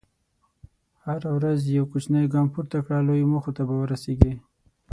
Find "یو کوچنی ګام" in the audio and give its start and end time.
1.77-2.47